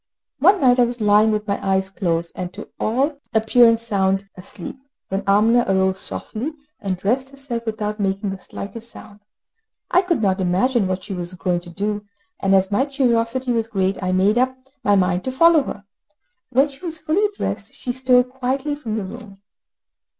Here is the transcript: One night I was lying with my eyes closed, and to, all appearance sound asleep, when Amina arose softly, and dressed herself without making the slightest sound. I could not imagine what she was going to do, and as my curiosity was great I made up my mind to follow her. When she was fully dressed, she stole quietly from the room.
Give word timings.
One 0.39 0.59
night 0.61 0.79
I 0.79 0.85
was 0.85 0.99
lying 0.99 1.29
with 1.29 1.47
my 1.47 1.63
eyes 1.63 1.91
closed, 1.91 2.31
and 2.33 2.51
to, 2.55 2.69
all 2.79 3.19
appearance 3.35 3.83
sound 3.83 4.27
asleep, 4.35 4.77
when 5.09 5.21
Amina 5.27 5.63
arose 5.67 5.99
softly, 5.99 6.53
and 6.79 6.97
dressed 6.97 7.29
herself 7.29 7.67
without 7.67 7.99
making 7.99 8.31
the 8.31 8.39
slightest 8.39 8.89
sound. 8.89 9.19
I 9.91 10.01
could 10.01 10.19
not 10.19 10.41
imagine 10.41 10.87
what 10.87 11.03
she 11.03 11.13
was 11.13 11.35
going 11.35 11.59
to 11.59 11.69
do, 11.69 12.03
and 12.39 12.55
as 12.55 12.71
my 12.71 12.87
curiosity 12.87 13.51
was 13.51 13.67
great 13.67 14.01
I 14.01 14.11
made 14.11 14.39
up 14.39 14.57
my 14.83 14.95
mind 14.95 15.23
to 15.25 15.31
follow 15.31 15.61
her. 15.65 15.83
When 16.49 16.67
she 16.67 16.83
was 16.83 16.97
fully 16.97 17.29
dressed, 17.37 17.75
she 17.75 17.91
stole 17.93 18.23
quietly 18.23 18.73
from 18.73 18.95
the 18.97 19.03
room. 19.03 19.37